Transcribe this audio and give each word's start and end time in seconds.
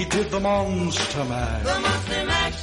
He 0.00 0.06
did 0.06 0.30
the 0.30 0.40
monster 0.40 1.24
mash. 1.26 1.62
The 1.62 1.78
monster 1.78 2.24
mash. 2.24 2.60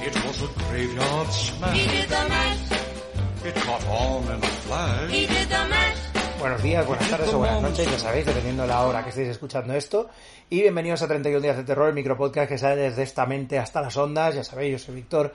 It 0.00 0.14
was 0.24 0.40
a 0.40 0.48
graveyard 0.56 1.28
smash. 1.28 1.76
He 1.76 1.86
did 1.86 2.08
the 2.08 2.28
mash. 2.32 3.44
It 3.44 3.54
caught 3.56 3.86
on 3.86 4.24
in 4.24 4.42
a 4.42 4.52
flash. 4.64 5.10
He 5.10 5.26
did 5.26 5.48
the 5.50 5.68
mash. 5.68 6.38
Buenos 6.40 6.62
días, 6.62 6.86
buenas 6.86 7.10
tardes 7.10 7.34
o 7.34 7.38
buenas 7.38 7.60
noches, 7.60 7.90
ya 7.90 7.98
sabéis, 7.98 8.24
dependiendo 8.24 8.62
de 8.62 8.68
la 8.68 8.86
hora 8.86 9.02
que 9.02 9.10
estéis 9.10 9.28
escuchando 9.28 9.74
esto. 9.74 10.08
Y 10.48 10.62
bienvenidos 10.62 11.02
a 11.02 11.08
31 11.08 11.42
días 11.42 11.58
de 11.58 11.64
terror, 11.64 11.88
el 11.88 11.94
micropodcast 11.94 12.48
que 12.48 12.56
sale 12.56 12.80
desde 12.80 13.02
esta 13.02 13.26
mente 13.26 13.58
hasta 13.58 13.82
las 13.82 13.94
ondas. 13.98 14.34
Ya 14.34 14.42
sabéis, 14.42 14.72
yo 14.72 14.78
soy 14.78 14.94
Víctor. 14.94 15.34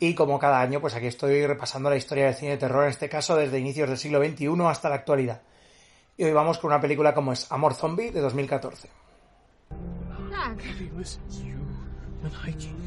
Y 0.00 0.14
como 0.14 0.38
cada 0.38 0.58
año, 0.58 0.80
pues 0.80 0.94
aquí 0.94 1.06
estoy 1.06 1.46
repasando 1.46 1.90
la 1.90 1.96
historia 1.96 2.24
del 2.24 2.34
cine 2.34 2.52
de 2.52 2.56
terror, 2.56 2.84
en 2.84 2.90
este 2.92 3.10
caso 3.10 3.36
desde 3.36 3.58
inicios 3.58 3.90
del 3.90 3.98
siglo 3.98 4.24
XXI 4.24 4.48
hasta 4.64 4.88
la 4.88 4.94
actualidad. 4.94 5.42
Y 6.16 6.24
hoy 6.24 6.32
vamos 6.32 6.56
con 6.56 6.68
una 6.70 6.80
película 6.80 7.12
como 7.12 7.34
es 7.34 7.52
Amor 7.52 7.74
Zombie 7.74 8.10
de 8.10 8.22
2014. 8.22 9.01
Zach. 10.92 10.94
Hey, 10.94 10.98
listen, 10.98 11.20
you 11.46 11.58
went 12.22 12.34
hiking 12.34 12.80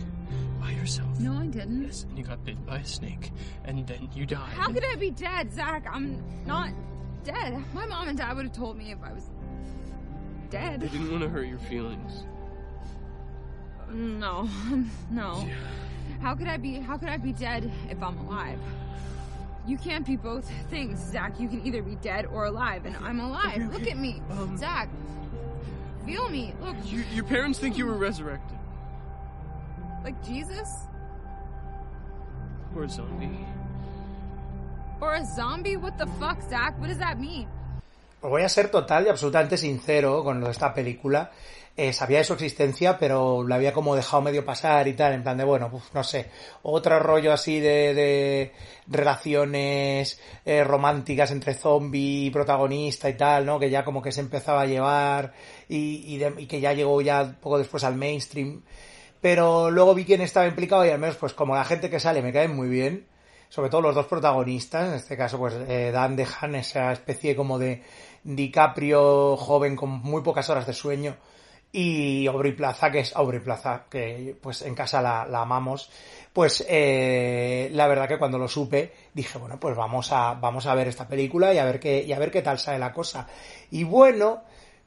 by 0.62 0.72
yourself. 0.72 1.20
No, 1.20 1.34
I 1.34 1.48
didn't. 1.48 1.84
Yes, 1.84 2.04
and 2.10 2.18
you 2.18 2.24
got 2.24 2.44
bitten 2.46 2.64
by 2.64 2.78
a 2.78 2.86
snake, 2.86 3.32
and 3.66 3.86
then 3.88 4.10
you 4.14 4.26
died. 4.26 4.54
How 4.54 4.72
could 4.72 4.86
I 4.86 4.96
be 4.96 5.12
dead, 5.12 5.52
Zach? 5.54 5.86
I'm 5.92 6.24
not 6.46 6.70
dead. 7.24 7.62
My 7.74 7.86
mom 7.86 8.08
and 8.08 8.18
dad 8.18 8.36
would 8.36 8.46
have 8.46 8.56
told 8.56 8.78
me 8.78 8.92
if 8.92 9.00
I 9.04 9.12
was 9.14 9.24
dead. 10.50 10.80
They 10.82 10.88
didn't 10.88 11.12
want 11.12 11.24
to 11.24 11.30
hurt 11.30 11.48
your 11.48 11.60
feelings. 11.60 12.24
No, 13.92 14.50
no. 15.12 15.48
How 16.22 16.36
could 16.36 16.48
I 16.48 16.58
be? 16.58 16.76
How 16.80 16.98
could 16.98 17.10
I 17.10 17.18
be 17.18 17.34
dead 17.34 17.72
if 17.90 18.02
I'm 18.02 18.18
alive? 18.20 18.60
You 19.68 19.78
can't 19.78 20.06
be 20.06 20.16
both 20.16 20.48
things, 20.70 21.00
Zach. 21.00 21.40
You 21.40 21.48
can 21.48 21.66
either 21.66 21.82
be 21.82 21.96
dead 21.96 22.28
or 22.28 22.46
alive, 22.46 22.86
and 22.86 22.96
I'm 22.98 23.20
alive. 23.20 23.56
Okay, 23.58 23.66
Look 23.80 23.88
at 23.88 23.98
me, 23.98 24.22
Um, 24.32 24.56
Zach. 24.58 24.90
Feel 26.06 26.30
me. 26.30 26.54
Look, 26.62 26.76
You, 26.86 27.04
your 27.14 27.24
parents 27.24 27.58
think 27.60 27.78
you 27.78 27.86
were 27.86 27.98
resurrected. 27.98 28.58
like 30.04 30.24
Jesus 30.26 30.70
Or 32.76 32.84
a 32.84 32.90
zombie. 32.90 33.46
or 35.02 35.16
a 35.16 35.26
zombie. 35.26 35.78
What 35.78 35.98
the 35.98 36.06
fuck, 36.20 36.42
Zach? 36.50 36.80
What 36.80 36.88
does 36.88 37.00
that 37.00 37.20
mean? 37.20 37.48
Pues 38.26 38.32
voy 38.32 38.42
a 38.42 38.50
ser 38.50 38.70
total 38.72 39.06
y 39.06 39.10
absolutamente 39.10 39.56
sincero 39.56 40.24
con 40.24 40.44
esta 40.48 40.74
película. 40.74 41.30
Eh, 41.78 41.94
sabía 41.94 42.18
de 42.18 42.24
su 42.24 42.34
existencia, 42.34 42.98
pero 42.98 43.48
la 43.48 43.54
había 43.54 43.72
como 43.72 43.96
dejado 43.96 44.24
medio 44.24 44.44
pasar 44.44 44.88
y 44.88 44.94
tal, 44.94 45.14
en 45.14 45.22
plan 45.22 45.38
de, 45.38 45.44
bueno, 45.44 45.70
uf, 45.72 45.94
no 45.94 46.04
sé, 46.04 46.32
otro 46.64 46.98
rollo 47.00 47.32
así 47.32 47.60
de, 47.60 47.94
de 47.94 48.52
relaciones 48.88 50.20
eh, 50.44 50.64
románticas 50.64 51.30
entre 51.30 51.54
zombie 51.54 52.26
y 52.26 52.30
protagonista 52.32 53.08
y 53.12 53.14
tal, 53.14 53.46
¿no? 53.46 53.60
Que 53.60 53.70
ya 53.70 53.86
como 53.86 54.02
que 54.02 54.12
se 54.12 54.22
empezaba 54.22 54.62
a 54.62 54.66
llevar 54.66 55.34
y, 55.70 56.04
y, 56.12 56.18
de- 56.18 56.34
y 56.40 56.48
que 56.48 56.60
ya 56.60 56.74
llegó 56.74 57.00
ya 57.02 57.36
poco 57.40 57.60
después 57.60 57.84
al 57.84 57.94
mainstream. 57.96 58.64
Pero 59.22 59.70
luego 59.70 59.94
vi 59.94 60.04
quién 60.06 60.22
estaba 60.22 60.48
implicado 60.48 60.84
y 60.84 60.90
al 60.90 60.98
menos 61.00 61.18
pues 61.18 61.34
como 61.34 61.54
la 61.54 61.64
gente 61.64 61.92
que 61.92 62.00
sale 62.00 62.24
me 62.24 62.34
cae 62.34 62.48
muy 62.48 62.70
bien 62.70 63.06
sobre 63.48 63.70
todo 63.70 63.82
los 63.82 63.96
dos 63.96 64.08
protagonistas, 64.08 64.90
en 64.90 64.96
este 64.96 65.16
caso 65.16 65.38
pues 65.38 65.54
eh, 65.70 65.92
Dan 65.94 66.16
DeHaan, 66.18 66.56
esa 66.56 66.92
especie 66.92 67.36
como 67.38 67.58
de 67.58 67.84
DiCaprio 68.26 69.38
joven 69.38 69.76
con 69.76 69.90
muy 69.90 70.22
pocas 70.22 70.50
horas 70.50 70.68
de 70.68 70.74
sueño 70.74 71.16
y 71.72 72.26
Aubrey 72.28 72.54
Plaza, 72.54 72.90
que 72.92 73.00
es 73.00 73.16
Aubrey 73.16 73.40
Plaza, 73.42 73.86
que 73.90 74.36
pues 74.42 74.62
en 74.62 74.76
casa 74.76 75.02
la, 75.02 75.26
la 75.26 75.42
amamos, 75.42 75.90
pues 76.32 76.66
eh, 76.70 77.70
la 77.74 77.88
verdad 77.88 78.08
que 78.08 78.18
cuando 78.18 78.38
lo 78.38 78.48
supe 78.48 78.94
dije, 79.14 79.38
bueno, 79.38 79.60
pues 79.60 79.76
vamos 79.76 80.12
a, 80.12 80.34
vamos 80.36 80.66
a 80.68 80.76
ver 80.76 80.88
esta 80.88 81.08
película 81.08 81.54
y 81.54 81.58
a 81.58 81.66
ver 81.66 81.80
qué, 81.80 82.02
y 82.04 82.14
a 82.14 82.20
ver 82.20 82.32
qué 82.32 82.42
tal 82.42 82.60
sale 82.60 82.80
la 82.80 82.94
cosa. 82.94 83.28
Y 83.72 83.84
bueno, 83.84 84.44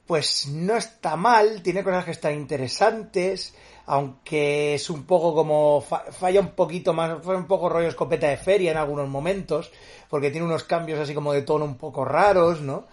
pues 0.07 0.47
no 0.49 0.77
está 0.77 1.17
mal, 1.17 1.63
tiene 1.63 1.85
cosas 1.85 2.07
que 2.07 2.13
están 2.13 2.33
interesantes, 2.35 3.55
aunque 3.85 4.75
es 4.75 4.89
un 4.89 5.05
poco 5.05 5.35
como 5.35 5.83
fa- 5.83 6.05
falla 6.11 6.41
un 6.41 6.53
poquito 6.53 6.95
más, 6.95 7.23
fue 7.23 7.37
un 7.37 7.47
poco 7.47 7.69
rollo 7.69 7.89
escopeta 7.89 8.29
de 8.29 8.39
feria 8.39 8.71
en 8.71 8.79
algunos 8.79 9.09
momentos, 9.09 9.71
porque 10.09 10.31
tiene 10.31 10.47
unos 10.47 10.65
cambios 10.65 10.99
así 11.01 11.13
como 11.15 11.35
de 11.35 11.43
tono 11.43 11.67
un 11.67 11.77
poco 11.77 12.05
raros, 12.07 12.63
¿no? 12.63 12.87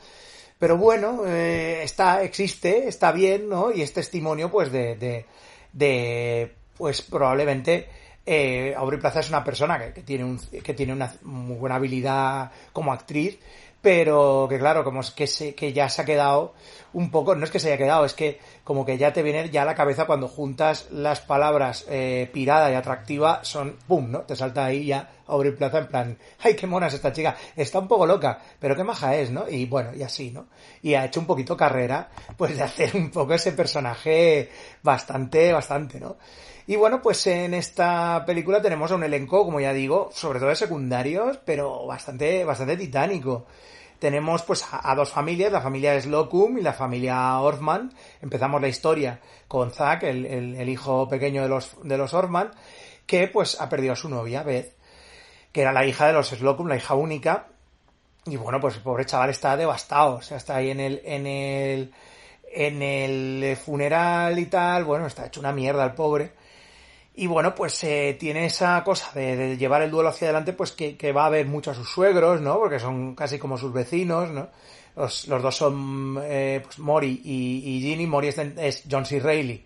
Pero 0.58 0.78
bueno, 0.78 1.24
eh, 1.26 1.82
está, 1.84 2.24
existe, 2.24 2.88
está 2.88 3.12
bien, 3.12 3.50
¿no? 3.50 3.72
Y 3.72 3.82
es 3.82 3.94
testimonio, 3.94 4.50
pues, 4.50 4.72
de, 4.72 4.96
de, 4.96 5.26
de 5.74 6.56
pues, 6.78 7.02
probablemente, 7.02 7.90
eh, 8.26 8.74
Aubrey 8.76 9.00
Plaza 9.00 9.20
es 9.20 9.30
una 9.30 9.44
persona 9.44 9.78
que, 9.78 9.94
que 9.94 10.02
tiene 10.02 10.24
un, 10.24 10.40
que 10.40 10.74
tiene 10.74 10.94
una 10.94 11.14
muy 11.24 11.58
buena 11.58 11.76
habilidad 11.76 12.52
como 12.74 12.92
actriz, 12.94 13.38
pero 13.86 14.48
que 14.50 14.58
claro, 14.58 14.84
como 14.84 15.02
es 15.02 15.12
que 15.12 15.28
se, 15.28 15.54
que 15.54 15.72
ya 15.72 15.90
se 15.90 16.02
ha 16.02 16.06
quedado 16.06 16.56
un 16.94 17.12
poco, 17.12 17.36
no 17.36 17.46
es 17.46 17.52
que 17.52 17.60
se 17.60 17.68
haya 17.68 17.78
quedado, 17.78 18.04
es 18.04 18.16
que 18.16 18.40
como 18.64 18.84
que 18.84 18.98
ya 18.98 19.14
te 19.14 19.22
viene 19.22 19.52
ya 19.52 19.62
a 19.62 19.66
la 19.66 19.76
cabeza 19.76 20.06
cuando 20.06 20.28
juntas 20.28 20.88
las 20.90 21.22
palabras 21.22 21.86
eh, 21.88 22.28
pirada 22.34 22.72
y 22.72 22.74
atractiva, 22.74 23.42
son 23.44 23.78
pum, 23.88 24.10
¿no? 24.10 24.22
Te 24.22 24.36
salta 24.36 24.66
ahí 24.66 24.88
ya 24.88 25.12
Aubrey 25.28 25.52
Plaza 25.52 25.78
en 25.78 25.88
plan, 25.88 26.18
ay, 26.40 26.56
qué 26.56 26.66
mona 26.66 26.88
es 26.88 26.96
esta 26.96 27.14
chica, 27.14 27.36
está 27.56 27.78
un 27.78 27.88
poco 27.88 28.08
loca, 28.08 28.40
pero 28.60 28.76
qué 28.76 28.84
maja 28.84 29.16
es, 29.18 29.30
¿no? 29.30 29.48
Y 29.48 29.68
bueno, 29.68 29.94
y 29.94 30.02
así, 30.02 30.32
¿no? 30.32 30.48
Y 30.82 30.96
ha 30.96 31.06
hecho 31.06 31.20
un 31.20 31.28
poquito 31.28 31.56
carrera, 31.56 32.10
pues 32.36 32.58
de 32.58 32.64
hacer 32.64 32.96
un 32.96 33.12
poco 33.12 33.36
ese 33.36 33.52
personaje 33.52 34.50
bastante, 34.82 35.54
bastante, 35.54 36.00
¿no? 36.00 36.16
Y 36.66 36.76
bueno, 36.76 37.04
pues 37.04 37.28
en 37.28 37.54
esta 37.54 38.24
película 38.26 38.64
tenemos 38.64 38.92
a 38.92 38.96
un 38.96 39.04
elenco, 39.04 39.46
como 39.46 39.60
ya 39.60 39.74
digo, 39.74 40.10
sobre 40.12 40.40
todo 40.40 40.50
de 40.50 40.56
secundarios, 40.56 41.38
pero 41.46 41.86
bastante, 41.86 42.44
bastante 42.44 42.78
titánico. 42.78 43.46
Tenemos 44.06 44.44
pues 44.44 44.64
a, 44.72 44.94
dos 44.94 45.10
familias, 45.10 45.52
la 45.52 45.62
familia 45.62 46.00
Slocum 46.00 46.60
y 46.60 46.62
la 46.62 46.74
familia 46.74 47.40
Orfman. 47.40 47.92
Empezamos 48.22 48.62
la 48.62 48.68
historia 48.68 49.20
con 49.48 49.72
Zack, 49.72 50.04
el, 50.04 50.28
el- 50.28 50.56
el 50.58 50.70
hijo 50.70 51.10
pequeño 51.10 51.42
de 51.42 51.50
los, 51.50 51.72
de 51.82 51.98
los 51.98 52.14
Orfman, 52.14 52.52
que 53.08 53.28
pues 53.28 53.60
ha 53.60 53.68
perdido 53.68 53.94
a 53.94 53.96
su 53.96 54.08
novia, 54.08 54.44
Beth, 54.44 54.76
que 55.52 55.62
era 55.62 55.74
la 55.74 55.88
hija 55.88 56.06
de 56.06 56.14
los 56.14 56.28
Slocum, 56.30 56.68
la 56.68 56.76
hija 56.76 56.94
única. 56.94 57.48
Y 58.28 58.36
bueno, 58.36 58.60
pues 58.60 58.76
el 58.76 58.84
pobre 58.84 59.08
chaval 59.08 59.32
está 59.32 59.58
devastado, 59.58 60.18
o 60.18 60.22
sea, 60.22 60.38
está 60.38 60.58
ahí 60.58 60.70
en 60.70 60.82
el, 60.82 61.02
en 61.04 61.26
el, 61.26 61.92
en 62.54 62.82
el 62.84 63.58
funeral 63.58 64.38
y 64.38 64.46
tal, 64.46 64.84
bueno, 64.84 65.08
está 65.08 65.26
hecho 65.26 65.40
una 65.40 65.52
mierda 65.52 65.84
el 65.84 65.94
pobre. 65.94 66.34
Y 67.18 67.28
bueno, 67.28 67.56
pues 67.56 67.82
eh, 67.86 68.18
tiene 68.20 68.46
esa 68.46 68.84
cosa 68.84 69.12
de, 69.14 69.58
llevar 69.58 69.82
el 69.82 69.92
duelo 69.92 70.10
hacia 70.10 70.28
adelante, 70.28 70.54
pues 70.54 70.74
que, 70.74 71.12
va 71.14 71.26
a 71.26 71.30
ver 71.30 71.46
mucho 71.46 71.72
a 71.72 71.74
sus 71.74 71.90
suegros, 71.90 72.42
¿no? 72.42 72.60
Porque 72.60 72.80
son 72.80 73.16
casi 73.16 73.40
como 73.40 73.58
sus 73.58 73.72
vecinos, 73.72 74.30
¿no? 74.32 74.50
Los, 74.96 75.28
los 75.28 75.42
dos 75.42 75.56
son 75.56 76.20
eh, 76.24 76.62
pues 76.64 76.80
Mori 76.80 77.22
y, 77.24 77.78
y 77.78 77.82
Ginny. 77.82 78.08
Mori 78.08 78.30
es, 78.30 78.38
es 78.38 78.84
John 78.90 79.06
C. 79.06 79.20
Reilly 79.20 79.66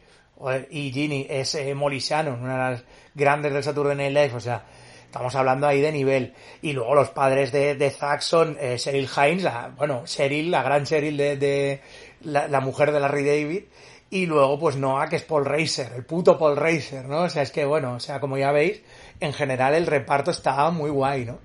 y 0.69 0.91
Ginny 0.91 1.27
es 1.29 1.55
eh, 1.55 1.75
Molly 1.75 1.99
Shannon, 1.99 2.41
una 2.41 2.53
de 2.53 2.71
las 2.71 2.83
grandes 3.13 3.53
del 3.53 3.63
Saturday 3.63 3.95
Night 3.95 4.13
Live, 4.13 4.35
o 4.35 4.39
sea, 4.39 4.63
estamos 5.05 5.35
hablando 5.35 5.67
ahí 5.67 5.81
de 5.81 5.91
nivel. 5.91 6.33
Y 6.61 6.73
luego 6.73 6.95
los 6.95 7.09
padres 7.09 7.51
de, 7.51 7.75
de 7.75 7.89
Zack 7.89 8.21
son 8.21 8.57
eh, 8.59 8.75
Cheryl 8.77 9.09
Hines, 9.09 9.43
la, 9.43 9.71
bueno, 9.75 10.03
Cheryl, 10.05 10.49
la 10.49 10.63
gran 10.63 10.85
Cheryl 10.85 11.17
de, 11.17 11.35
de 11.37 11.81
la, 12.21 12.47
la 12.47 12.61
mujer 12.61 12.91
de 12.91 12.99
Larry 13.01 13.25
David, 13.25 13.63
y 14.11 14.25
luego, 14.25 14.57
pues 14.59 14.75
Noah, 14.75 15.07
que 15.07 15.17
es 15.17 15.23
Paul 15.23 15.45
Reiser, 15.45 15.91
el 15.95 16.05
puto 16.05 16.37
Paul 16.37 16.57
Reiser, 16.57 17.05
¿no? 17.05 17.21
O 17.23 17.29
sea, 17.29 17.43
es 17.43 17.51
que, 17.51 17.65
bueno, 17.65 17.93
o 17.93 17.99
sea, 17.99 18.19
como 18.19 18.37
ya 18.37 18.51
veis, 18.51 18.81
en 19.19 19.33
general 19.33 19.75
el 19.75 19.85
reparto 19.85 20.31
está 20.31 20.69
muy 20.71 20.89
guay, 20.89 21.25
¿no? 21.25 21.39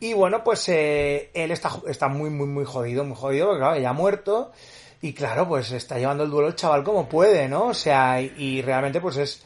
Y 0.00 0.12
bueno, 0.12 0.42
pues 0.44 0.68
eh, 0.68 1.30
él 1.32 1.50
está, 1.52 1.70
está 1.88 2.08
muy, 2.08 2.28
muy, 2.30 2.46
muy 2.46 2.64
jodido, 2.64 3.04
muy 3.04 3.16
jodido, 3.16 3.46
porque 3.46 3.60
claro, 3.60 3.78
ya 3.80 3.90
ha 3.90 3.92
muerto, 3.94 4.52
y 5.00 5.12
claro, 5.14 5.48
pues 5.48 5.70
está 5.72 5.98
llevando 5.98 6.24
el 6.24 6.30
duelo 6.30 6.48
el 6.48 6.54
chaval 6.56 6.84
como 6.84 7.08
puede, 7.08 7.48
¿no? 7.48 7.68
O 7.68 7.74
sea, 7.74 8.20
y, 8.20 8.60
realmente, 8.62 9.00
pues 9.00 9.16
es, 9.16 9.42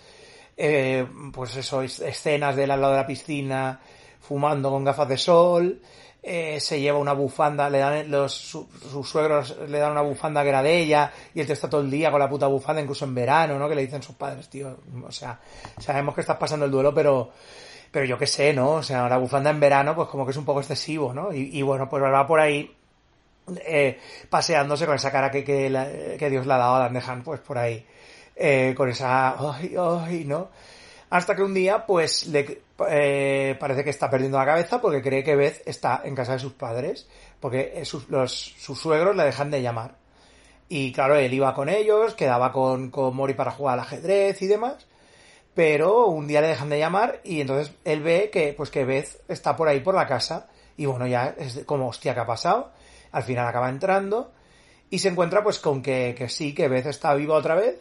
eh, 0.56 1.06
pues 1.32 1.56
eso, 1.56 1.82
es- 1.82 2.00
escenas 2.00 2.56
de 2.56 2.64
al 2.64 2.68
lado 2.80 2.90
de 2.92 2.96
la 3.00 3.06
piscina, 3.06 3.80
fumando 4.20 4.70
con 4.70 4.84
gafas 4.84 5.08
de 5.08 5.18
sol, 5.18 5.80
eh, 6.22 6.60
se 6.60 6.80
lleva 6.80 6.98
una 6.98 7.12
bufanda, 7.14 7.70
le 7.70 7.78
dan 7.78 8.10
los, 8.10 8.32
su- 8.34 8.68
sus 8.90 9.08
suegros 9.08 9.56
le 9.68 9.78
dan 9.78 9.92
una 9.92 10.02
bufanda 10.02 10.42
que 10.42 10.48
era 10.50 10.62
de 10.62 10.78
ella, 10.78 11.10
y 11.34 11.40
él 11.40 11.46
te 11.46 11.54
está 11.54 11.68
todo 11.70 11.80
el 11.80 11.90
día 11.90 12.10
con 12.10 12.20
la 12.20 12.28
puta 12.28 12.46
bufanda, 12.46 12.82
incluso 12.82 13.04
en 13.06 13.14
verano, 13.14 13.58
¿no? 13.58 13.68
Que 13.68 13.74
le 13.74 13.82
dicen 13.82 14.02
sus 14.02 14.14
padres, 14.16 14.48
tío, 14.48 14.76
o 15.06 15.12
sea, 15.12 15.38
sabemos 15.78 16.14
que 16.14 16.20
estás 16.20 16.36
pasando 16.36 16.66
el 16.66 16.70
duelo, 16.70 16.92
pero, 16.94 17.30
pero 17.90 18.04
yo 18.04 18.18
qué 18.18 18.26
sé, 18.26 18.52
¿no? 18.52 18.70
O 18.72 18.82
sea, 18.82 19.08
la 19.08 19.16
bufanda 19.16 19.50
en 19.50 19.60
verano, 19.60 19.94
pues 19.96 20.08
como 20.08 20.24
que 20.26 20.32
es 20.32 20.36
un 20.36 20.44
poco 20.44 20.60
excesivo, 20.60 21.14
¿no? 21.14 21.32
Y, 21.32 21.56
y 21.58 21.62
bueno, 21.62 21.88
pues 21.88 22.02
va 22.02 22.26
por 22.26 22.38
ahí, 22.40 22.74
eh, 23.66 23.98
paseándose 24.28 24.86
con 24.86 24.94
esa 24.96 25.10
cara 25.10 25.30
que, 25.30 25.42
que, 25.42 26.30
Dios 26.30 26.46
le 26.46 26.52
ha 26.52 26.58
dado 26.58 26.74
a 26.76 26.88
DeHaan, 26.88 27.22
pues 27.22 27.40
por 27.40 27.58
ahí, 27.58 27.84
eh, 28.36 28.74
con 28.76 28.88
esa, 28.90 29.30
ay, 29.54 29.74
ay, 29.78 30.24
¿no? 30.26 30.48
Hasta 31.10 31.34
que 31.34 31.42
un 31.42 31.52
día, 31.52 31.86
pues, 31.86 32.28
le, 32.28 32.62
eh, 32.88 33.56
parece 33.58 33.82
que 33.82 33.90
está 33.90 34.08
perdiendo 34.08 34.38
la 34.38 34.46
cabeza 34.46 34.80
porque 34.80 35.02
cree 35.02 35.24
que 35.24 35.34
Beth 35.34 35.62
está 35.66 36.02
en 36.04 36.14
casa 36.14 36.34
de 36.34 36.38
sus 36.38 36.52
padres, 36.52 37.08
porque 37.40 37.72
eh, 37.74 37.84
sus, 37.84 38.08
los, 38.08 38.32
sus 38.32 38.78
suegros 38.78 39.16
le 39.16 39.24
dejan 39.24 39.50
de 39.50 39.60
llamar. 39.60 39.96
Y 40.68 40.92
claro, 40.92 41.16
él 41.16 41.34
iba 41.34 41.52
con 41.52 41.68
ellos, 41.68 42.14
quedaba 42.14 42.52
con, 42.52 42.90
con 42.90 43.14
Mori 43.16 43.34
para 43.34 43.50
jugar 43.50 43.74
al 43.74 43.80
ajedrez 43.80 44.40
y 44.40 44.46
demás, 44.46 44.86
pero 45.52 46.06
un 46.06 46.28
día 46.28 46.40
le 46.40 46.46
dejan 46.46 46.68
de 46.68 46.78
llamar 46.78 47.20
y 47.24 47.40
entonces 47.40 47.74
él 47.84 48.02
ve 48.02 48.30
que, 48.32 48.54
pues 48.56 48.70
que 48.70 48.84
Beth 48.84 49.20
está 49.26 49.56
por 49.56 49.66
ahí 49.66 49.80
por 49.80 49.96
la 49.96 50.06
casa 50.06 50.46
y 50.76 50.86
bueno, 50.86 51.08
ya 51.08 51.34
es 51.36 51.64
como, 51.66 51.88
hostia, 51.88 52.14
¿qué 52.14 52.20
ha 52.20 52.26
pasado? 52.26 52.70
Al 53.10 53.24
final 53.24 53.48
acaba 53.48 53.68
entrando 53.68 54.30
y 54.90 55.00
se 55.00 55.08
encuentra 55.08 55.42
pues 55.42 55.58
con 55.58 55.82
que, 55.82 56.14
que 56.16 56.28
sí, 56.28 56.54
que 56.54 56.68
Beth 56.68 56.86
está 56.86 57.14
viva 57.14 57.34
otra 57.34 57.56
vez 57.56 57.80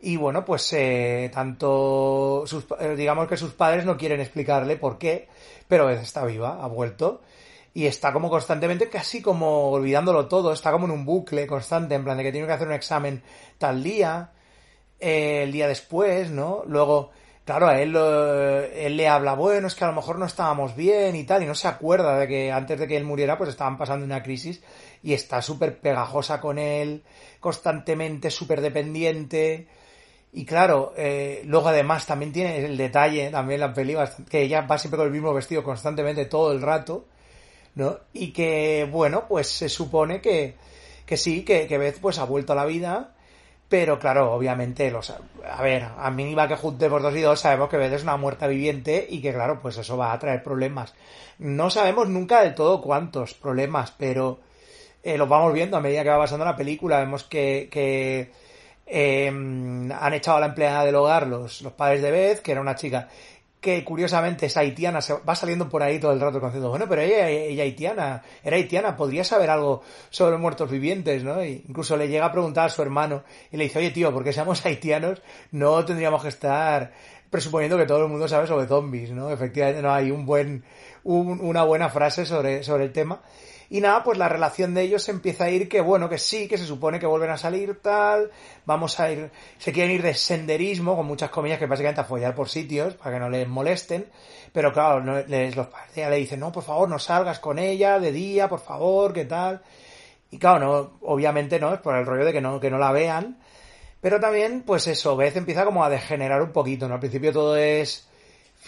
Y 0.00 0.16
bueno, 0.16 0.44
pues 0.44 0.72
eh, 0.74 1.28
tanto, 1.34 2.44
sus, 2.46 2.66
eh, 2.78 2.94
digamos 2.96 3.26
que 3.28 3.36
sus 3.36 3.52
padres 3.52 3.84
no 3.84 3.96
quieren 3.96 4.20
explicarle 4.20 4.76
por 4.76 4.96
qué, 4.96 5.28
pero 5.66 5.90
está 5.90 6.24
viva, 6.24 6.62
ha 6.62 6.68
vuelto. 6.68 7.20
Y 7.74 7.86
está 7.86 8.12
como 8.12 8.30
constantemente, 8.30 8.88
casi 8.88 9.20
como 9.22 9.70
olvidándolo 9.70 10.26
todo, 10.28 10.52
está 10.52 10.70
como 10.72 10.86
en 10.86 10.92
un 10.92 11.04
bucle 11.04 11.46
constante, 11.46 11.94
en 11.96 12.04
plan 12.04 12.16
de 12.16 12.22
que 12.24 12.32
tiene 12.32 12.46
que 12.46 12.52
hacer 12.52 12.68
un 12.68 12.74
examen 12.74 13.22
tal 13.58 13.82
día, 13.82 14.30
eh, 15.00 15.42
el 15.44 15.52
día 15.52 15.68
después, 15.68 16.30
¿no? 16.30 16.62
Luego, 16.66 17.10
claro, 17.44 17.68
a 17.68 17.80
él, 17.80 17.92
lo- 17.92 18.60
él 18.64 18.96
le 18.96 19.08
habla, 19.08 19.34
bueno, 19.34 19.68
es 19.68 19.74
que 19.74 19.84
a 19.84 19.88
lo 19.88 19.94
mejor 19.94 20.18
no 20.18 20.26
estábamos 20.26 20.76
bien 20.76 21.16
y 21.16 21.24
tal, 21.24 21.42
y 21.42 21.46
no 21.46 21.54
se 21.54 21.68
acuerda 21.68 22.18
de 22.18 22.28
que 22.28 22.52
antes 22.52 22.78
de 22.80 22.88
que 22.88 22.96
él 22.96 23.04
muriera, 23.04 23.38
pues 23.38 23.50
estaban 23.50 23.78
pasando 23.78 24.04
una 24.06 24.22
crisis 24.22 24.62
y 25.02 25.12
está 25.14 25.42
súper 25.42 25.80
pegajosa 25.80 26.40
con 26.40 26.58
él, 26.58 27.04
constantemente 27.40 28.30
súper 28.30 28.60
dependiente. 28.60 29.68
Y 30.32 30.44
claro, 30.44 30.92
eh, 30.96 31.42
luego 31.46 31.68
además 31.68 32.06
también 32.06 32.32
tiene 32.32 32.64
el 32.64 32.76
detalle, 32.76 33.30
también 33.30 33.60
la 33.60 33.72
peli, 33.72 33.96
que 34.28 34.42
ella 34.42 34.62
va 34.62 34.78
siempre 34.78 34.98
con 34.98 35.06
el 35.06 35.12
mismo 35.12 35.32
vestido 35.32 35.64
constantemente 35.64 36.26
todo 36.26 36.52
el 36.52 36.60
rato, 36.60 37.06
¿no? 37.74 37.98
Y 38.12 38.32
que, 38.32 38.86
bueno, 38.90 39.26
pues 39.26 39.48
se 39.48 39.68
supone 39.68 40.20
que, 40.20 40.56
que 41.06 41.16
sí, 41.16 41.44
que, 41.44 41.66
que 41.66 41.78
Beth 41.78 42.00
pues 42.00 42.18
ha 42.18 42.24
vuelto 42.24 42.52
a 42.52 42.56
la 42.56 42.66
vida, 42.66 43.14
pero 43.68 43.98
claro, 43.98 44.32
obviamente, 44.32 44.90
los, 44.90 45.10
a 45.10 45.62
ver, 45.62 45.84
a 45.96 46.10
mínima 46.10 46.48
que 46.48 46.56
juntemos 46.56 47.02
dos 47.02 47.14
y 47.14 47.20
dos, 47.22 47.40
sabemos 47.40 47.68
que 47.70 47.76
Beth 47.78 47.92
es 47.92 48.02
una 48.02 48.16
muerta 48.16 48.46
viviente 48.46 49.06
y 49.08 49.20
que 49.22 49.32
claro, 49.32 49.60
pues 49.60 49.78
eso 49.78 49.96
va 49.96 50.12
a 50.12 50.18
traer 50.18 50.42
problemas. 50.42 50.94
No 51.38 51.70
sabemos 51.70 52.08
nunca 52.08 52.42
del 52.42 52.54
todo 52.54 52.82
cuántos 52.82 53.34
problemas, 53.34 53.92
pero 53.96 54.40
eh, 55.02 55.16
los 55.18 55.28
vamos 55.28 55.52
viendo 55.52 55.76
a 55.76 55.80
medida 55.80 56.02
que 56.02 56.10
va 56.10 56.18
pasando 56.18 56.44
la 56.44 56.56
película. 56.56 56.98
Vemos 56.98 57.24
que, 57.24 57.68
que 57.70 58.30
eh, 58.88 59.28
han 59.28 60.14
echado 60.14 60.38
a 60.38 60.40
la 60.40 60.46
empleada 60.46 60.84
del 60.84 60.94
hogar 60.96 61.26
los, 61.26 61.62
los 61.62 61.72
padres 61.72 62.02
de 62.02 62.10
Beth, 62.10 62.40
que 62.40 62.52
era 62.52 62.60
una 62.60 62.74
chica 62.74 63.08
que 63.60 63.82
curiosamente 63.84 64.46
es 64.46 64.56
haitiana, 64.56 65.00
se 65.00 65.14
va 65.14 65.34
saliendo 65.34 65.68
por 65.68 65.82
ahí 65.82 65.98
todo 65.98 66.12
el 66.12 66.20
rato 66.20 66.38
diciendo, 66.38 66.70
bueno, 66.70 66.86
pero 66.88 67.02
ella, 67.02 67.28
ella 67.28 67.64
haitiana, 67.64 68.22
era 68.44 68.56
haitiana, 68.56 68.96
podría 68.96 69.24
saber 69.24 69.50
algo 69.50 69.82
sobre 70.10 70.30
los 70.32 70.40
muertos 70.40 70.70
vivientes, 70.70 71.24
¿no? 71.24 71.44
Y 71.44 71.64
incluso 71.68 71.96
le 71.96 72.06
llega 72.06 72.26
a 72.26 72.30
preguntar 72.32 72.66
a 72.66 72.68
su 72.68 72.82
hermano 72.82 73.24
y 73.50 73.56
le 73.56 73.64
dice, 73.64 73.80
oye 73.80 73.90
tío, 73.90 74.12
porque 74.12 74.32
seamos 74.32 74.64
haitianos 74.64 75.20
no 75.50 75.84
tendríamos 75.84 76.22
que 76.22 76.28
estar 76.28 76.92
presuponiendo 77.30 77.76
que 77.76 77.84
todo 77.84 78.04
el 78.04 78.08
mundo 78.08 78.28
sabe 78.28 78.46
sobre 78.46 78.68
zombies, 78.68 79.10
¿no? 79.10 79.30
Efectivamente 79.32 79.82
no 79.82 79.92
hay 79.92 80.12
un 80.12 80.24
buen, 80.24 80.62
un- 81.02 81.40
una 81.40 81.64
buena 81.64 81.88
frase 81.90 82.24
sobre, 82.26 82.62
sobre 82.62 82.84
el 82.84 82.92
tema. 82.92 83.20
Y 83.70 83.80
nada, 83.82 84.02
pues 84.02 84.16
la 84.16 84.30
relación 84.30 84.72
de 84.72 84.80
ellos 84.82 85.06
empieza 85.10 85.44
a 85.44 85.50
ir 85.50 85.68
que 85.68 85.82
bueno, 85.82 86.08
que 86.08 86.16
sí, 86.18 86.48
que 86.48 86.56
se 86.56 86.64
supone 86.64 86.98
que 86.98 87.06
vuelven 87.06 87.28
a 87.30 87.36
salir 87.36 87.80
tal, 87.82 88.30
vamos 88.64 88.98
a 88.98 89.12
ir, 89.12 89.30
se 89.58 89.72
quieren 89.72 89.92
ir 89.94 90.02
de 90.02 90.14
senderismo, 90.14 90.96
con 90.96 91.04
muchas 91.06 91.28
comillas 91.30 91.58
que 91.58 91.66
básicamente 91.66 92.00
a 92.00 92.04
follar 92.04 92.34
por 92.34 92.48
sitios, 92.48 92.94
para 92.94 93.16
que 93.16 93.20
no 93.20 93.28
les 93.28 93.46
molesten, 93.46 94.06
pero 94.54 94.72
claro, 94.72 95.00
no- 95.02 95.20
les, 95.26 95.54
los 95.54 95.66
padres 95.66 96.08
le 96.08 96.16
dicen, 96.16 96.40
no, 96.40 96.50
por 96.50 96.62
favor, 96.64 96.88
no 96.88 96.98
salgas 96.98 97.40
con 97.40 97.58
ella 97.58 97.98
de 98.00 98.10
día, 98.10 98.48
por 98.48 98.60
favor, 98.60 99.12
qué 99.12 99.26
tal. 99.26 99.60
Y 100.30 100.38
claro, 100.38 100.58
no, 100.64 100.98
obviamente 101.02 101.60
no, 101.60 101.74
es 101.74 101.80
por 101.80 101.94
el 101.94 102.06
rollo 102.06 102.24
de 102.24 102.32
que 102.32 102.40
no, 102.40 102.60
que 102.60 102.70
no 102.70 102.78
la 102.78 102.92
vean, 102.92 103.38
pero 104.00 104.18
también, 104.20 104.62
pues 104.62 104.86
eso, 104.86 105.16
Beth 105.16 105.36
empieza 105.36 105.64
como 105.66 105.84
a 105.84 105.90
degenerar 105.90 106.40
un 106.42 106.52
poquito, 106.52 106.88
¿no? 106.88 106.94
Al 106.94 107.00
principio 107.00 107.32
todo 107.32 107.56
es 107.56 108.08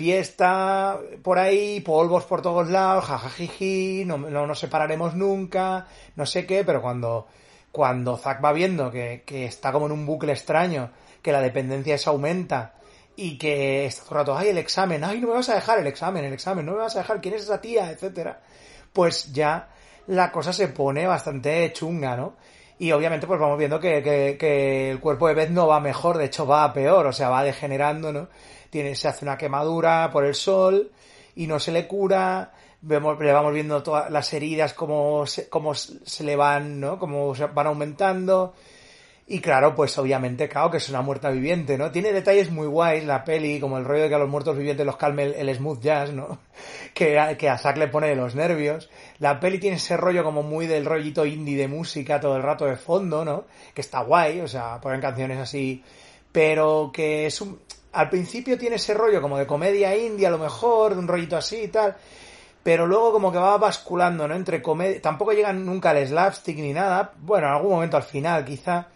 fiesta 0.00 0.98
por 1.22 1.38
ahí, 1.38 1.82
polvos 1.82 2.24
por 2.24 2.40
todos 2.40 2.70
lados, 2.70 3.04
jajajiji, 3.04 4.04
no, 4.06 4.16
no 4.16 4.46
nos 4.46 4.58
separaremos 4.58 5.14
nunca, 5.14 5.86
no 6.16 6.24
sé 6.24 6.46
qué, 6.46 6.64
pero 6.64 6.80
cuando, 6.80 7.26
cuando 7.70 8.16
Zack 8.16 8.42
va 8.42 8.54
viendo 8.54 8.90
que, 8.90 9.24
que 9.26 9.44
está 9.44 9.72
como 9.72 9.84
en 9.84 9.92
un 9.92 10.06
bucle 10.06 10.32
extraño, 10.32 10.90
que 11.20 11.32
la 11.32 11.42
dependencia 11.42 11.96
esa 11.96 12.12
aumenta 12.12 12.76
y 13.14 13.36
que 13.36 13.84
está 13.84 14.04
todo 14.04 14.14
rato, 14.14 14.38
ay, 14.38 14.48
el 14.48 14.56
examen, 14.56 15.04
ay, 15.04 15.20
no 15.20 15.28
me 15.28 15.34
vas 15.34 15.50
a 15.50 15.54
dejar 15.54 15.78
el 15.80 15.86
examen, 15.86 16.24
el 16.24 16.32
examen, 16.32 16.64
no 16.64 16.72
me 16.72 16.78
vas 16.78 16.96
a 16.96 17.00
dejar, 17.00 17.20
¿quién 17.20 17.34
es 17.34 17.42
esa 17.42 17.60
tía? 17.60 17.90
etcétera, 17.90 18.40
pues 18.94 19.34
ya 19.34 19.68
la 20.06 20.32
cosa 20.32 20.54
se 20.54 20.68
pone 20.68 21.06
bastante 21.06 21.70
chunga, 21.74 22.16
¿no? 22.16 22.36
Y 22.78 22.92
obviamente 22.92 23.26
pues 23.26 23.38
vamos 23.38 23.58
viendo 23.58 23.78
que, 23.78 24.02
que, 24.02 24.38
que 24.40 24.92
el 24.92 25.00
cuerpo 25.00 25.28
de 25.28 25.34
Beth 25.34 25.50
no 25.50 25.66
va 25.66 25.78
mejor, 25.78 26.16
de 26.16 26.24
hecho 26.24 26.46
va 26.46 26.64
a 26.64 26.72
peor, 26.72 27.06
o 27.06 27.12
sea, 27.12 27.28
va 27.28 27.42
degenerando, 27.42 28.14
¿no? 28.14 28.28
Tiene, 28.70 28.94
se 28.94 29.08
hace 29.08 29.24
una 29.24 29.36
quemadura 29.36 30.10
por 30.12 30.24
el 30.24 30.34
sol 30.34 30.90
y 31.36 31.46
no 31.46 31.58
se 31.58 31.72
le 31.72 31.86
cura, 31.86 32.52
vemos, 32.80 33.18
le 33.20 33.32
vamos 33.32 33.52
viendo 33.52 33.82
todas 33.82 34.10
las 34.10 34.32
heridas 34.32 34.74
como 34.74 35.26
se, 35.26 35.48
como 35.48 35.74
se 35.74 36.24
le 36.24 36.36
van, 36.36 36.80
¿no? 36.80 36.98
Como 36.98 37.34
se 37.34 37.46
van 37.46 37.66
aumentando. 37.66 38.54
Y 39.26 39.38
claro, 39.40 39.76
pues 39.76 39.96
obviamente, 39.96 40.48
claro, 40.48 40.72
que 40.72 40.78
es 40.78 40.88
una 40.88 41.02
muerta 41.02 41.30
viviente, 41.30 41.78
¿no? 41.78 41.92
Tiene 41.92 42.12
detalles 42.12 42.50
muy 42.50 42.66
guays 42.66 43.04
la 43.04 43.22
peli, 43.22 43.60
como 43.60 43.78
el 43.78 43.84
rollo 43.84 44.02
de 44.02 44.08
que 44.08 44.14
a 44.16 44.18
los 44.18 44.28
muertos 44.28 44.56
vivientes 44.56 44.84
los 44.84 44.96
calme 44.96 45.22
el, 45.22 45.34
el 45.48 45.54
smooth 45.54 45.80
jazz, 45.80 46.12
¿no? 46.12 46.38
Que, 46.94 47.16
a- 47.18 47.36
que 47.38 47.48
a 47.48 47.56
Zack 47.56 47.76
le 47.76 47.86
pone 47.86 48.08
de 48.08 48.16
los 48.16 48.34
nervios. 48.34 48.90
La 49.20 49.38
peli 49.38 49.58
tiene 49.60 49.76
ese 49.76 49.96
rollo 49.96 50.24
como 50.24 50.42
muy 50.42 50.66
del 50.66 50.84
rollito 50.84 51.24
indie 51.24 51.56
de 51.56 51.68
música 51.68 52.18
todo 52.18 52.36
el 52.36 52.42
rato 52.42 52.66
de 52.66 52.74
fondo, 52.76 53.24
¿no? 53.24 53.44
Que 53.72 53.82
está 53.82 54.00
guay, 54.00 54.40
o 54.40 54.48
sea, 54.48 54.80
ponen 54.80 55.00
canciones 55.00 55.38
así, 55.38 55.84
pero 56.32 56.90
que 56.92 57.26
es 57.26 57.40
un... 57.40 57.60
Al 57.92 58.08
principio 58.08 58.56
tiene 58.56 58.76
ese 58.76 58.94
rollo 58.94 59.20
como 59.20 59.36
de 59.38 59.46
comedia 59.46 59.96
indie 59.96 60.26
a 60.26 60.30
lo 60.30 60.38
mejor, 60.38 60.94
de 60.94 61.00
un 61.00 61.08
rollito 61.08 61.36
así 61.36 61.62
y 61.62 61.68
tal, 61.68 61.96
pero 62.62 62.86
luego 62.86 63.12
como 63.12 63.32
que 63.32 63.38
va 63.38 63.56
basculando, 63.58 64.28
¿no? 64.28 64.34
Entre 64.34 64.62
comedia... 64.62 65.00
Tampoco 65.02 65.32
llegan 65.32 65.64
nunca 65.66 65.90
al 65.90 66.06
slapstick 66.06 66.58
ni 66.58 66.72
nada, 66.72 67.12
bueno, 67.18 67.48
en 67.48 67.54
algún 67.54 67.72
momento 67.72 67.96
al 67.96 68.02
final 68.04 68.44
quizá, 68.44 68.86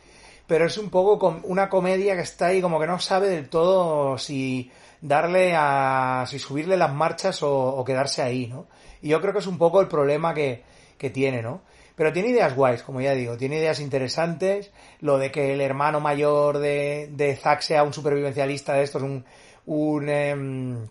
pero 0.47 0.67
es 0.67 0.79
un 0.79 0.91
poco 0.91 1.19
com- 1.19 1.41
una 1.45 1.69
comedia 1.69 2.15
que 2.15 2.23
está 2.23 2.47
ahí 2.47 2.61
como 2.61 2.79
que 2.79 2.87
no 2.87 2.99
sabe 3.01 3.29
del 3.29 3.49
todo 3.49 4.17
si 4.19 4.71
darle 5.01 5.55
a... 5.57 6.25
si 6.29 6.39
subirle 6.39 6.77
las 6.77 6.93
marchas 6.93 7.43
o, 7.43 7.51
o 7.53 7.85
quedarse 7.85 8.23
ahí, 8.23 8.47
¿no? 8.47 8.67
Y 9.03 9.09
yo 9.09 9.21
creo 9.21 9.33
que 9.33 9.41
es 9.41 9.47
un 9.47 9.59
poco 9.59 9.81
el 9.81 9.89
problema 9.89 10.35
que, 10.35 10.63
que 10.99 11.11
tiene, 11.11 11.43
¿no? 11.43 11.63
Pero 11.97 12.13
tiene 12.13 12.31
ideas 12.31 12.55
guays, 12.57 12.83
como 12.83 13.01
ya 13.01 13.13
digo, 13.15 13.37
tiene 13.37 13.59
ideas 13.59 13.79
interesantes. 13.81 14.73
Lo 15.01 15.19
de 15.19 15.31
que 15.31 15.53
el 15.55 15.61
hermano 15.61 16.01
mayor 16.01 16.59
de, 16.59 17.09
de 17.13 17.37
Zack 17.37 17.61
sea 17.61 17.85
un 17.85 17.93
supervivencialista 17.93 18.75
de 18.75 18.83
estos, 18.83 19.03
un, 19.03 19.25
un 19.67 20.09
em, 20.09 20.89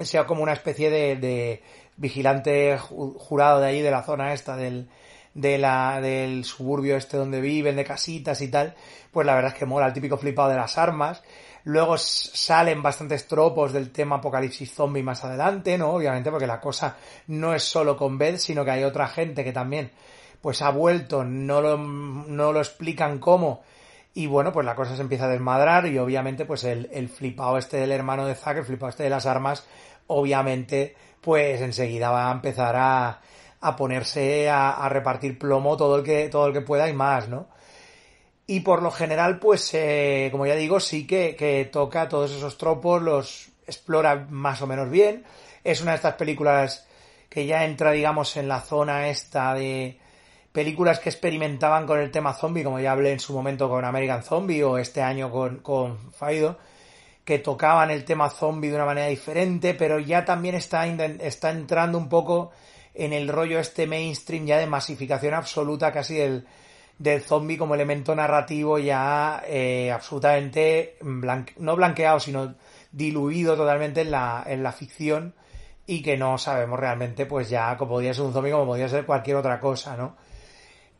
sea 0.00 0.26
como 0.26 0.42
una 0.42 0.52
especie 0.52 0.90
de, 0.90 1.16
de 1.16 1.62
vigilante 1.96 2.76
ju- 2.78 3.14
jurado 3.18 3.60
de 3.60 3.68
ahí, 3.68 3.82
de 3.82 3.90
la 3.92 4.02
zona 4.02 4.32
esta, 4.32 4.56
del, 4.56 4.88
de 5.34 5.58
la, 5.58 6.00
del 6.00 6.44
suburbio 6.44 6.96
este 6.96 7.16
donde 7.16 7.40
viven, 7.40 7.76
de 7.76 7.84
casitas 7.84 8.40
y 8.40 8.48
tal, 8.48 8.74
pues 9.12 9.24
la 9.26 9.34
verdad 9.36 9.52
es 9.52 9.58
que 9.58 9.66
mola 9.66 9.86
el 9.86 9.92
típico 9.92 10.16
flipado 10.18 10.48
de 10.50 10.56
las 10.56 10.76
armas. 10.76 11.22
Luego 11.64 11.96
salen 11.96 12.82
bastantes 12.82 13.28
tropos 13.28 13.72
del 13.72 13.92
tema 13.92 14.16
apocalipsis 14.16 14.74
zombie 14.74 15.04
más 15.04 15.22
adelante, 15.22 15.78
¿no? 15.78 15.92
Obviamente 15.92 16.28
porque 16.32 16.48
la 16.48 16.60
cosa 16.60 16.96
no 17.28 17.54
es 17.54 17.62
solo 17.62 17.96
con 17.96 18.18
Beth, 18.18 18.38
sino 18.38 18.64
que 18.64 18.72
hay 18.72 18.82
otra 18.82 19.06
gente 19.06 19.44
que 19.44 19.52
también 19.52 19.92
pues 20.42 20.60
ha 20.60 20.70
vuelto, 20.70 21.24
no 21.24 21.62
lo, 21.62 21.78
no 21.78 22.52
lo 22.52 22.58
explican 22.58 23.18
cómo, 23.18 23.62
y 24.12 24.26
bueno, 24.26 24.52
pues 24.52 24.66
la 24.66 24.74
cosa 24.74 24.94
se 24.94 25.02
empieza 25.02 25.24
a 25.24 25.28
desmadrar 25.28 25.86
y 25.86 25.96
obviamente 25.98 26.44
pues 26.44 26.64
el, 26.64 26.90
el 26.92 27.08
flipado 27.08 27.56
este 27.56 27.78
del 27.78 27.92
hermano 27.92 28.26
de 28.26 28.34
Zack, 28.34 28.58
el 28.58 28.64
flipado 28.64 28.90
este 28.90 29.04
de 29.04 29.10
las 29.10 29.24
armas, 29.24 29.66
obviamente 30.06 30.94
pues 31.22 31.60
enseguida 31.62 32.10
va 32.10 32.28
a 32.28 32.32
empezar 32.32 32.76
a, 32.76 33.20
a 33.60 33.76
ponerse 33.76 34.50
a, 34.50 34.72
a 34.72 34.88
repartir 34.90 35.38
plomo 35.38 35.76
todo 35.76 35.96
el 35.96 36.04
que, 36.04 36.28
todo 36.28 36.48
el 36.48 36.52
que 36.52 36.60
pueda 36.60 36.88
y 36.88 36.92
más, 36.92 37.28
¿no? 37.28 37.46
Y 38.46 38.60
por 38.60 38.82
lo 38.82 38.90
general, 38.90 39.38
pues, 39.38 39.72
eh, 39.72 40.28
como 40.32 40.46
ya 40.46 40.56
digo, 40.56 40.80
sí 40.80 41.06
que, 41.06 41.36
que 41.36 41.64
toca 41.66 42.08
todos 42.08 42.32
esos 42.32 42.58
tropos, 42.58 43.00
los 43.00 43.50
explora 43.66 44.26
más 44.28 44.60
o 44.62 44.66
menos 44.66 44.90
bien. 44.90 45.24
Es 45.64 45.80
una 45.80 45.92
de 45.92 45.96
estas 45.96 46.16
películas 46.16 46.86
que 47.30 47.46
ya 47.46 47.64
entra, 47.64 47.92
digamos, 47.92 48.36
en 48.36 48.48
la 48.48 48.60
zona 48.60 49.08
esta 49.08 49.54
de 49.54 49.98
películas 50.52 51.00
que 51.00 51.08
experimentaban 51.08 51.86
con 51.86 51.98
el 51.98 52.10
tema 52.10 52.34
zombie, 52.34 52.62
como 52.62 52.78
ya 52.78 52.92
hablé 52.92 53.12
en 53.12 53.20
su 53.20 53.32
momento 53.32 53.68
con 53.68 53.84
American 53.84 54.22
Zombie 54.22 54.62
o 54.62 54.78
este 54.78 55.02
año 55.02 55.30
con, 55.30 55.58
con 55.58 56.12
Faido, 56.12 56.58
que 57.24 57.38
tocaban 57.38 57.90
el 57.90 58.04
tema 58.04 58.28
zombie 58.30 58.70
de 58.70 58.76
una 58.76 58.84
manera 58.84 59.06
diferente, 59.06 59.74
pero 59.74 59.98
ya 59.98 60.24
también 60.24 60.54
está, 60.54 60.86
está 60.86 61.50
entrando 61.50 61.96
un 61.96 62.08
poco 62.08 62.50
en 62.94 63.12
el 63.12 63.28
rollo 63.28 63.58
este 63.58 63.86
mainstream 63.86 64.46
ya 64.46 64.58
de 64.58 64.66
masificación 64.66 65.34
absoluta 65.34 65.92
casi 65.92 66.16
del, 66.16 66.46
del 66.98 67.22
zombie 67.22 67.56
como 67.56 67.74
elemento 67.74 68.14
narrativo 68.14 68.78
ya 68.78 69.42
eh, 69.46 69.90
absolutamente 69.90 70.96
no 71.00 71.76
blanqueado, 71.76 72.20
sino 72.20 72.54
diluido 72.90 73.56
totalmente 73.56 74.02
en 74.02 74.10
la, 74.10 74.44
en 74.46 74.62
la 74.62 74.72
ficción 74.72 75.34
y 75.86 76.02
que 76.02 76.16
no 76.16 76.36
sabemos 76.38 76.78
realmente 76.78 77.24
pues 77.24 77.48
ya 77.48 77.76
como 77.76 77.92
podría 77.92 78.12
ser 78.12 78.24
un 78.24 78.32
zombie 78.32 78.52
como 78.52 78.66
podría 78.66 78.88
ser 78.88 79.06
cualquier 79.06 79.36
otra 79.36 79.58
cosa, 79.58 79.96
¿no? 79.96 80.16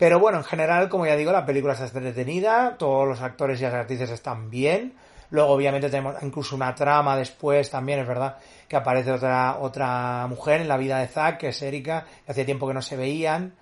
Pero 0.03 0.19
bueno, 0.19 0.39
en 0.39 0.45
general, 0.45 0.89
como 0.89 1.07
ya 1.07 1.15
digo, 1.15 1.31
la 1.31 1.47
película 1.47 1.75
está 1.75 1.85
entretenida, 1.97 2.75
todos 2.77 3.07
los 3.07 3.21
actores 3.21 3.61
y 3.61 3.63
las 3.63 3.75
actrices 3.75 4.11
están 4.11 4.51
bien. 4.51 4.95
Luego, 5.31 5.51
obviamente, 5.51 5.89
tenemos 5.91 6.21
incluso 6.25 6.57
una 6.57 6.75
trama 6.75 7.17
después 7.17 7.71
también, 7.71 8.01
es 8.01 8.09
verdad, 8.09 8.37
que 8.67 8.75
aparece 8.75 9.13
otra, 9.13 9.59
otra 9.61 10.27
mujer 10.27 10.61
en 10.61 10.67
la 10.67 10.77
vida 10.77 10.99
de 10.99 11.07
Zack, 11.07 11.39
que 11.39 11.49
es 11.51 11.63
Erika, 11.63 12.05
que 12.27 12.33
hacía 12.33 12.45
tiempo 12.45 12.67
que 12.67 12.75
no 12.75 12.83
se 12.83 12.97
veían. 12.97 13.55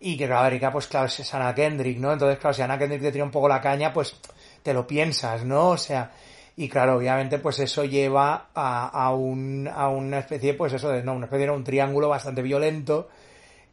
Y 0.00 0.16
que, 0.16 0.26
claro, 0.26 0.48
Erika, 0.48 0.72
pues 0.72 0.88
claro, 0.88 1.06
es 1.06 1.32
Anna 1.32 1.54
Kendrick, 1.54 1.98
¿no? 1.98 2.12
Entonces, 2.12 2.40
claro, 2.40 2.54
si 2.54 2.62
Anna 2.62 2.76
Kendrick 2.76 3.02
te 3.02 3.12
tira 3.12 3.22
un 3.22 3.30
poco 3.30 3.46
la 3.46 3.60
caña, 3.60 3.92
pues 3.92 4.16
te 4.64 4.74
lo 4.74 4.84
piensas, 4.84 5.44
¿no? 5.44 5.68
O 5.68 5.78
sea, 5.78 6.10
y 6.56 6.68
claro, 6.68 6.96
obviamente, 6.96 7.38
pues 7.38 7.60
eso 7.60 7.84
lleva 7.84 8.48
a, 8.52 8.88
a, 8.88 9.14
un, 9.14 9.70
a 9.72 9.86
una 9.90 10.18
especie, 10.18 10.54
pues 10.54 10.72
eso 10.72 10.88
de, 10.88 11.04
no, 11.04 11.12
una 11.12 11.26
especie 11.26 11.46
de 11.46 11.52
un 11.52 11.62
triángulo 11.62 12.08
bastante 12.08 12.42
violento 12.42 13.10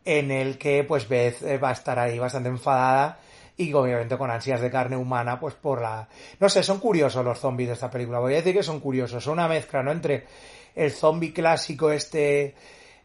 en 0.06 0.32
el 0.32 0.58
que, 0.58 0.84
pues, 0.84 1.10
Beth 1.10 1.42
eh, 1.42 1.58
va 1.58 1.70
a 1.70 1.74
estar 1.74 2.00
ahí 2.00 2.18
bastante 2.20 2.50
enfadada 2.50 3.20
y 3.58 3.74
obviamente 3.74 4.18
con 4.18 4.30
ansias 4.30 4.62
de 4.62 4.70
carne 4.70 4.98
humana, 4.98 5.40
pues 5.40 5.56
por 5.56 5.82
la... 5.82 6.08
No 6.40 6.50
sé, 6.50 6.64
son 6.64 6.80
curiosos 6.80 7.24
los 7.24 7.40
zombies 7.40 7.70
de 7.70 7.74
esta 7.74 7.90
película, 7.90 8.20
voy 8.20 8.34
a 8.34 8.38
decir 8.38 8.54
que 8.54 8.64
son 8.64 8.80
curiosos, 8.80 9.24
son 9.24 9.34
una 9.34 9.48
mezcla, 9.48 9.82
¿no? 9.82 9.92
Entre 9.92 10.26
el 10.76 10.92
zombie 10.92 11.34
clásico 11.34 11.92
este 11.92 12.54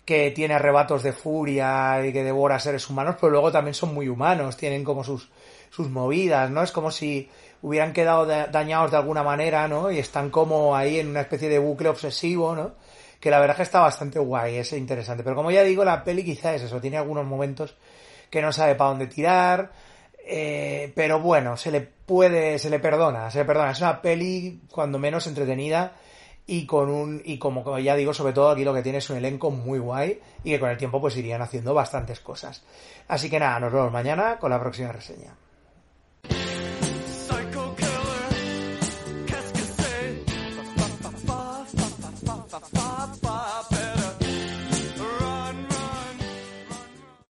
que 0.05 0.33
tiene 0.33 0.55
arrebatos 0.55 1.05
de 1.05 1.13
furia 1.13 2.05
y 2.05 2.13
que 2.13 2.25
devora 2.25 2.59
seres 2.59 2.89
humanos, 2.91 3.17
pero 3.21 3.31
luego 3.31 3.53
también 3.53 3.75
son 3.75 3.95
muy 3.95 4.09
humanos, 4.09 4.57
tienen 4.57 4.83
como 4.83 5.05
sus, 5.05 5.31
sus 5.71 5.89
movidas, 5.89 6.51
¿no? 6.51 6.63
Es 6.63 6.73
como 6.73 6.91
si 6.91 7.29
hubieran 7.63 7.93
quedado 7.93 8.27
dañados 8.27 8.91
de 8.91 8.97
alguna 8.97 9.23
manera, 9.23 9.69
¿no? 9.69 9.91
Y 9.91 9.99
están 9.99 10.31
como 10.31 10.75
ahí 10.75 10.99
en 10.99 11.09
una 11.09 11.21
especie 11.21 11.49
de 11.49 11.61
bucle 11.61 11.91
obsesivo, 11.91 12.57
¿no? 12.57 12.73
Que 13.21 13.31
la 13.31 13.39
verdad 13.39 13.57
que 13.57 13.63
está 13.63 13.81
bastante 13.81 14.19
guay, 14.19 14.57
es 14.57 14.73
interesante. 14.73 15.23
Pero 15.23 15.37
como 15.37 15.51
ya 15.51 15.63
digo, 15.63 15.85
la 15.85 16.03
peli 16.03 16.25
quizá 16.25 16.55
es 16.55 16.63
eso, 16.63 16.81
tiene 16.81 16.97
algunos 16.97 17.27
momentos 17.27 17.77
que 18.31 18.41
no 18.41 18.53
sabe 18.53 18.75
para 18.75 18.91
dónde 18.91 19.07
tirar, 19.09 19.73
eh, 20.27 20.93
pero 20.95 21.21
bueno, 21.21 21.57
se 21.57 21.71
le 21.71 21.81
puede, 21.81 22.59
se 22.59 22.71
le 22.71 22.79
perdona, 22.79 23.31
se 23.31 23.39
le 23.39 23.45
perdona. 23.45 23.73
Es 23.73 23.81
una 23.81 24.01
peli 24.01 24.63
cuando 24.71 24.99
menos 24.99 25.27
entretenida 25.27 25.93
y 26.47 26.67
con 26.67 26.91
un, 26.91 27.23
y 27.25 27.39
como, 27.39 27.63
como 27.63 27.79
ya 27.79 27.95
digo, 27.97 28.15
sobre 28.15 28.33
todo 28.33 28.51
aquí 28.51 28.65
lo 28.65 28.75
que 28.75 28.83
tiene 28.83 28.99
es 28.99 29.11
un 29.11 29.17
elenco 29.17 29.51
muy 29.51 29.79
guay 29.79 30.21
y 30.43 30.51
que 30.51 30.61
con 30.61 30.71
el 30.71 30.79
tiempo 30.79 31.01
pues 31.01 31.17
irían 31.17 31.43
haciendo 31.43 31.75
bastantes 31.75 32.21
cosas. 32.21 32.63
Así 33.09 33.29
que 33.29 33.39
nada, 33.39 33.61
nos 33.61 33.73
vemos 33.73 33.93
mañana 33.93 34.39
con 34.39 34.51
la 34.51 34.61
próxima 34.61 34.93
reseña. 34.93 35.35